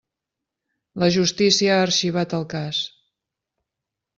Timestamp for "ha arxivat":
1.75-2.35